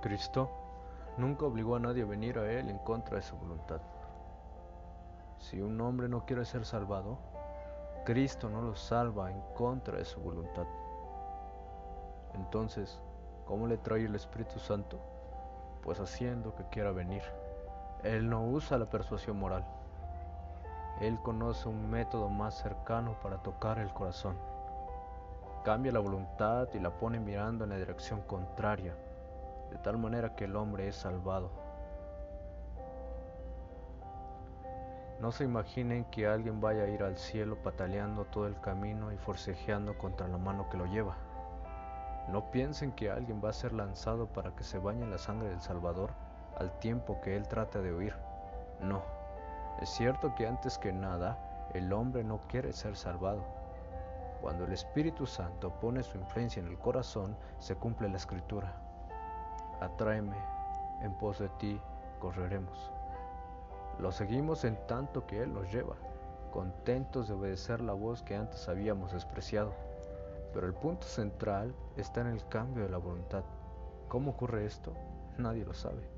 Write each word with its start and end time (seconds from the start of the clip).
Cristo 0.00 0.50
nunca 1.18 1.44
obligó 1.44 1.76
a 1.76 1.80
nadie 1.80 2.02
a 2.02 2.06
venir 2.06 2.38
a 2.38 2.50
Él 2.50 2.70
en 2.70 2.78
contra 2.78 3.16
de 3.16 3.22
su 3.22 3.36
voluntad. 3.36 3.80
Si 5.38 5.60
un 5.60 5.78
hombre 5.80 6.08
no 6.08 6.24
quiere 6.24 6.44
ser 6.44 6.64
salvado, 6.64 7.18
Cristo 8.04 8.48
no 8.48 8.62
lo 8.62 8.74
salva 8.74 9.30
en 9.30 9.40
contra 9.54 9.98
de 9.98 10.04
su 10.06 10.20
voluntad. 10.20 10.66
Entonces, 12.34 13.00
¿cómo 13.44 13.66
le 13.66 13.76
trae 13.76 14.06
el 14.06 14.14
Espíritu 14.14 14.58
Santo? 14.58 14.98
Pues 15.82 16.00
haciendo 16.00 16.54
que 16.54 16.64
quiera 16.64 16.92
venir. 16.92 17.22
Él 18.02 18.28
no 18.28 18.46
usa 18.46 18.78
la 18.78 18.88
persuasión 18.88 19.38
moral. 19.38 19.64
Él 21.00 21.18
conoce 21.22 21.68
un 21.68 21.90
método 21.90 22.28
más 22.30 22.54
cercano 22.58 23.16
para 23.22 23.38
tocar 23.42 23.78
el 23.78 23.92
corazón. 23.92 24.36
Cambia 25.64 25.92
la 25.92 26.00
voluntad 26.00 26.68
y 26.72 26.78
la 26.78 26.90
pone 26.90 27.20
mirando 27.20 27.64
en 27.64 27.70
la 27.70 27.76
dirección 27.76 28.22
contraria 28.22 28.94
tal 29.82 29.98
manera 29.98 30.34
que 30.36 30.44
el 30.44 30.56
hombre 30.56 30.88
es 30.88 30.96
salvado. 30.96 31.50
No 35.20 35.32
se 35.32 35.44
imaginen 35.44 36.04
que 36.06 36.26
alguien 36.26 36.60
vaya 36.60 36.84
a 36.84 36.88
ir 36.88 37.02
al 37.02 37.18
cielo 37.18 37.62
pataleando 37.62 38.24
todo 38.24 38.46
el 38.46 38.58
camino 38.60 39.12
y 39.12 39.18
forcejeando 39.18 39.98
contra 39.98 40.26
la 40.28 40.38
mano 40.38 40.70
que 40.70 40.78
lo 40.78 40.86
lleva. 40.86 41.16
No 42.28 42.50
piensen 42.50 42.92
que 42.92 43.10
alguien 43.10 43.42
va 43.44 43.50
a 43.50 43.52
ser 43.52 43.72
lanzado 43.72 44.28
para 44.28 44.54
que 44.56 44.64
se 44.64 44.78
bañe 44.78 45.02
en 45.02 45.10
la 45.10 45.18
sangre 45.18 45.50
del 45.50 45.60
Salvador 45.60 46.10
al 46.56 46.70
tiempo 46.78 47.20
que 47.20 47.36
él 47.36 47.46
trata 47.48 47.80
de 47.80 47.92
huir. 47.92 48.14
No, 48.80 49.02
es 49.82 49.90
cierto 49.90 50.34
que 50.34 50.46
antes 50.46 50.78
que 50.78 50.92
nada 50.92 51.68
el 51.74 51.92
hombre 51.92 52.24
no 52.24 52.40
quiere 52.48 52.72
ser 52.72 52.96
salvado. 52.96 53.42
Cuando 54.40 54.64
el 54.64 54.72
Espíritu 54.72 55.26
Santo 55.26 55.70
pone 55.80 56.02
su 56.02 56.16
influencia 56.16 56.60
en 56.60 56.68
el 56.68 56.78
corazón, 56.78 57.36
se 57.58 57.76
cumple 57.76 58.08
la 58.08 58.16
escritura 58.16 58.89
atráeme, 59.80 60.36
en 61.02 61.14
pos 61.14 61.38
de 61.38 61.48
ti 61.58 61.80
correremos. 62.18 62.92
Lo 63.98 64.12
seguimos 64.12 64.64
en 64.64 64.76
tanto 64.86 65.26
que 65.26 65.42
Él 65.42 65.52
nos 65.52 65.70
lleva, 65.72 65.96
contentos 66.52 67.28
de 67.28 67.34
obedecer 67.34 67.80
la 67.80 67.92
voz 67.92 68.22
que 68.22 68.36
antes 68.36 68.68
habíamos 68.68 69.12
despreciado. 69.12 69.72
Pero 70.52 70.66
el 70.66 70.74
punto 70.74 71.06
central 71.06 71.74
está 71.96 72.22
en 72.22 72.28
el 72.28 72.46
cambio 72.48 72.84
de 72.84 72.90
la 72.90 72.98
voluntad. 72.98 73.44
¿Cómo 74.08 74.32
ocurre 74.32 74.66
esto? 74.66 74.92
Nadie 75.38 75.64
lo 75.64 75.74
sabe. 75.74 76.08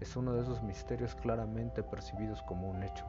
Es 0.00 0.16
uno 0.16 0.32
de 0.32 0.42
esos 0.42 0.62
misterios 0.62 1.14
claramente 1.14 1.82
percibidos 1.82 2.42
como 2.42 2.68
un 2.68 2.82
hecho. 2.82 3.04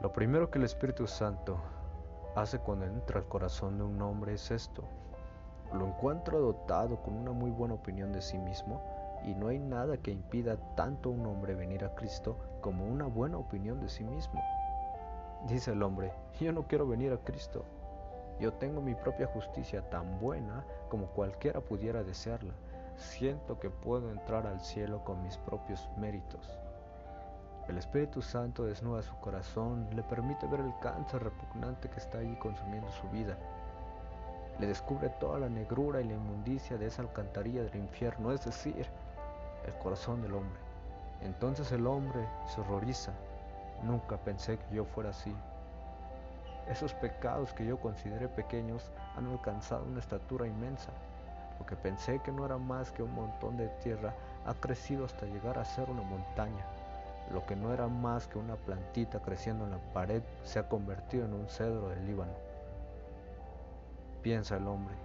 Lo 0.00 0.12
primero 0.12 0.50
que 0.50 0.58
el 0.58 0.64
Espíritu 0.64 1.06
Santo 1.06 1.58
hace 2.36 2.58
cuando 2.58 2.84
entra 2.84 3.18
al 3.18 3.26
corazón 3.26 3.78
de 3.78 3.84
un 3.84 4.00
hombre 4.02 4.34
es 4.34 4.50
esto, 4.50 4.84
lo 5.76 5.86
encuentro 5.86 6.40
dotado 6.40 7.02
con 7.02 7.16
una 7.16 7.32
muy 7.32 7.50
buena 7.50 7.74
opinión 7.74 8.12
de 8.12 8.22
sí 8.22 8.38
mismo 8.38 8.80
y 9.24 9.34
no 9.34 9.48
hay 9.48 9.58
nada 9.58 9.96
que 9.96 10.10
impida 10.10 10.56
tanto 10.74 11.08
a 11.08 11.12
un 11.12 11.26
hombre 11.26 11.54
venir 11.54 11.84
a 11.84 11.94
Cristo 11.94 12.36
como 12.60 12.86
una 12.86 13.06
buena 13.06 13.38
opinión 13.38 13.80
de 13.80 13.88
sí 13.88 14.04
mismo. 14.04 14.42
Dice 15.46 15.72
el 15.72 15.82
hombre, 15.82 16.12
yo 16.40 16.52
no 16.52 16.66
quiero 16.66 16.86
venir 16.86 17.12
a 17.12 17.18
Cristo. 17.18 17.64
Yo 18.40 18.52
tengo 18.52 18.80
mi 18.80 18.94
propia 18.94 19.26
justicia 19.26 19.88
tan 19.88 20.18
buena 20.20 20.64
como 20.88 21.06
cualquiera 21.06 21.60
pudiera 21.60 22.02
desearla. 22.02 22.54
Siento 22.96 23.58
que 23.58 23.70
puedo 23.70 24.10
entrar 24.10 24.46
al 24.46 24.60
cielo 24.60 25.04
con 25.04 25.22
mis 25.22 25.36
propios 25.38 25.88
méritos. 25.96 26.58
El 27.68 27.78
Espíritu 27.78 28.22
Santo 28.22 28.64
desnuda 28.64 29.02
su 29.02 29.16
corazón, 29.16 29.88
le 29.94 30.02
permite 30.02 30.46
ver 30.46 30.60
el 30.60 30.72
cáncer 30.80 31.24
repugnante 31.24 31.90
que 31.90 31.98
está 31.98 32.18
allí 32.18 32.36
consumiendo 32.36 32.90
su 32.92 33.08
vida 33.08 33.36
le 34.58 34.66
descubre 34.66 35.10
toda 35.20 35.38
la 35.38 35.48
negrura 35.48 36.00
y 36.00 36.04
la 36.04 36.14
inmundicia 36.14 36.78
de 36.78 36.86
esa 36.86 37.02
alcantarilla 37.02 37.62
del 37.62 37.76
infierno, 37.76 38.32
es 38.32 38.44
decir, 38.44 38.86
el 39.66 39.74
corazón 39.74 40.22
del 40.22 40.34
hombre. 40.34 40.58
Entonces 41.20 41.70
el 41.72 41.86
hombre 41.86 42.26
se 42.46 42.60
horroriza. 42.60 43.12
Nunca 43.82 44.16
pensé 44.16 44.58
que 44.58 44.76
yo 44.76 44.84
fuera 44.84 45.10
así. 45.10 45.34
Esos 46.68 46.94
pecados 46.94 47.52
que 47.52 47.66
yo 47.66 47.78
consideré 47.78 48.28
pequeños 48.28 48.90
han 49.16 49.26
alcanzado 49.26 49.84
una 49.84 50.00
estatura 50.00 50.46
inmensa. 50.46 50.90
Lo 51.58 51.66
que 51.66 51.76
pensé 51.76 52.20
que 52.20 52.32
no 52.32 52.44
era 52.46 52.56
más 52.56 52.90
que 52.92 53.02
un 53.02 53.14
montón 53.14 53.56
de 53.56 53.68
tierra 53.82 54.14
ha 54.46 54.54
crecido 54.54 55.04
hasta 55.04 55.26
llegar 55.26 55.58
a 55.58 55.64
ser 55.64 55.90
una 55.90 56.02
montaña. 56.02 56.64
Lo 57.30 57.44
que 57.44 57.56
no 57.56 57.72
era 57.72 57.88
más 57.88 58.26
que 58.26 58.38
una 58.38 58.56
plantita 58.56 59.20
creciendo 59.20 59.64
en 59.64 59.72
la 59.72 59.78
pared 59.92 60.22
se 60.44 60.58
ha 60.58 60.68
convertido 60.68 61.26
en 61.26 61.34
un 61.34 61.48
cedro 61.48 61.88
del 61.88 62.06
Líbano 62.06 62.55
piensa 64.26 64.56
el 64.56 64.66
hombre. 64.66 64.96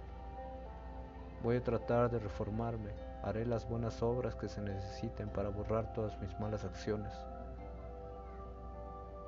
Voy 1.44 1.58
a 1.58 1.62
tratar 1.62 2.10
de 2.10 2.18
reformarme, 2.18 2.90
haré 3.22 3.46
las 3.46 3.68
buenas 3.68 4.02
obras 4.02 4.34
que 4.34 4.48
se 4.48 4.60
necesiten 4.60 5.28
para 5.28 5.48
borrar 5.48 5.92
todas 5.92 6.20
mis 6.20 6.36
malas 6.40 6.64
acciones. 6.64 7.12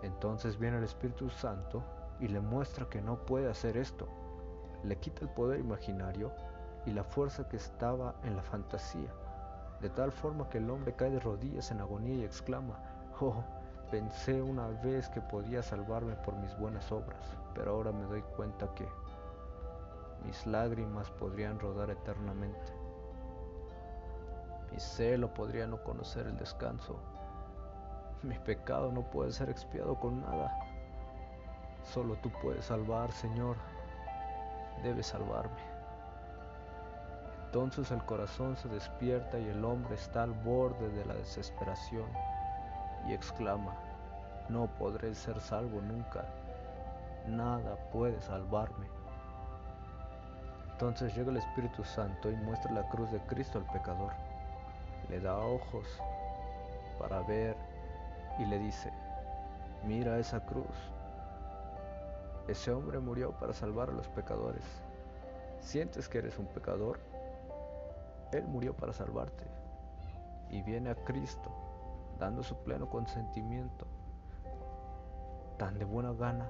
Entonces 0.02 0.58
viene 0.58 0.78
el 0.78 0.82
Espíritu 0.82 1.30
Santo 1.30 1.84
y 2.18 2.26
le 2.26 2.40
muestra 2.40 2.88
que 2.88 3.00
no 3.00 3.24
puede 3.24 3.48
hacer 3.48 3.76
esto. 3.76 4.08
Le 4.82 4.96
quita 4.96 5.20
el 5.22 5.28
poder 5.28 5.60
imaginario 5.60 6.32
y 6.86 6.90
la 6.90 7.04
fuerza 7.04 7.48
que 7.48 7.58
estaba 7.58 8.16
en 8.24 8.34
la 8.34 8.42
fantasía, 8.42 9.12
de 9.80 9.90
tal 9.90 10.10
forma 10.10 10.48
que 10.48 10.58
el 10.58 10.70
hombre 10.70 10.94
cae 10.94 11.10
de 11.10 11.20
rodillas 11.20 11.70
en 11.70 11.80
agonía 11.80 12.16
y 12.16 12.24
exclama, 12.24 12.80
oh, 13.20 13.44
pensé 13.92 14.42
una 14.42 14.66
vez 14.82 15.08
que 15.10 15.20
podía 15.20 15.62
salvarme 15.62 16.16
por 16.16 16.34
mis 16.34 16.58
buenas 16.58 16.90
obras, 16.90 17.38
pero 17.54 17.70
ahora 17.70 17.92
me 17.92 18.02
doy 18.06 18.22
cuenta 18.36 18.74
que 18.74 18.88
mis 20.24 20.46
lágrimas 20.46 21.10
podrían 21.10 21.58
rodar 21.58 21.90
eternamente. 21.90 22.72
Mi 24.72 24.80
celo 24.80 25.32
podría 25.32 25.66
no 25.66 25.82
conocer 25.82 26.26
el 26.26 26.36
descanso. 26.36 26.96
Mi 28.22 28.38
pecado 28.38 28.90
no 28.90 29.02
puede 29.10 29.32
ser 29.32 29.50
expiado 29.50 29.98
con 30.00 30.22
nada. 30.22 30.52
Solo 31.82 32.16
tú 32.16 32.30
puedes 32.42 32.64
salvar, 32.64 33.12
Señor. 33.12 33.56
Debes 34.82 35.06
salvarme. 35.06 35.74
Entonces 37.46 37.92
el 37.92 38.04
corazón 38.04 38.56
se 38.56 38.68
despierta 38.68 39.38
y 39.38 39.46
el 39.46 39.64
hombre 39.64 39.94
está 39.94 40.24
al 40.24 40.32
borde 40.32 40.88
de 40.88 41.04
la 41.04 41.14
desesperación 41.14 42.08
y 43.06 43.12
exclama, 43.12 43.74
no 44.48 44.66
podré 44.66 45.14
ser 45.14 45.40
salvo 45.40 45.80
nunca. 45.80 46.24
Nada 47.26 47.76
puede 47.92 48.20
salvarme. 48.20 48.88
Entonces 50.86 51.16
llega 51.16 51.30
el 51.30 51.38
Espíritu 51.38 51.82
Santo 51.82 52.30
y 52.30 52.36
muestra 52.36 52.70
la 52.70 52.86
cruz 52.90 53.10
de 53.10 53.18
Cristo 53.20 53.56
al 53.56 53.64
pecador. 53.72 54.12
Le 55.08 55.18
da 55.18 55.38
ojos 55.38 55.86
para 56.98 57.22
ver 57.22 57.56
y 58.38 58.44
le 58.44 58.58
dice, 58.58 58.92
mira 59.86 60.18
esa 60.18 60.44
cruz. 60.44 60.76
Ese 62.48 62.70
hombre 62.70 62.98
murió 62.98 63.32
para 63.32 63.54
salvar 63.54 63.88
a 63.88 63.92
los 63.92 64.08
pecadores. 64.08 64.62
¿Sientes 65.58 66.06
que 66.06 66.18
eres 66.18 66.38
un 66.38 66.48
pecador? 66.48 67.00
Él 68.32 68.44
murió 68.46 68.76
para 68.76 68.92
salvarte. 68.92 69.44
Y 70.50 70.60
viene 70.60 70.90
a 70.90 70.96
Cristo, 70.96 71.50
dando 72.18 72.42
su 72.42 72.62
pleno 72.62 72.90
consentimiento, 72.90 73.86
tan 75.56 75.78
de 75.78 75.86
buena 75.86 76.12
gana 76.12 76.46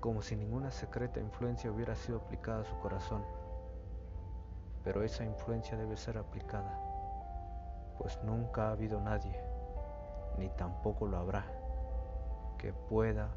como 0.00 0.22
si 0.22 0.36
ninguna 0.36 0.70
secreta 0.70 1.20
influencia 1.20 1.70
hubiera 1.70 1.94
sido 1.94 2.18
aplicada 2.18 2.60
a 2.60 2.64
su 2.64 2.78
corazón. 2.78 3.24
Pero 4.84 5.02
esa 5.02 5.24
influencia 5.24 5.76
debe 5.76 5.96
ser 5.96 6.18
aplicada, 6.18 6.78
pues 7.98 8.22
nunca 8.22 8.68
ha 8.68 8.72
habido 8.72 9.00
nadie, 9.00 9.40
ni 10.38 10.48
tampoco 10.50 11.06
lo 11.06 11.18
habrá, 11.18 11.44
que 12.58 12.72
pueda 12.72 13.28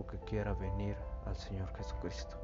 o 0.00 0.06
que 0.06 0.18
quiera 0.20 0.54
venir 0.54 0.96
al 1.26 1.36
Señor 1.36 1.74
Jesucristo. 1.76 2.43